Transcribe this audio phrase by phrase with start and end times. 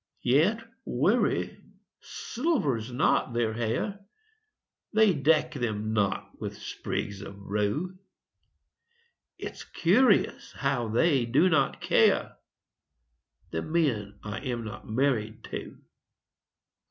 [0.23, 1.61] Yet worry
[1.99, 3.99] silvers not their hair;
[4.93, 7.99] They deck them not with sprigs of rue.
[9.37, 12.35] It's curious how they do not care
[13.51, 15.77] The men I am not married to.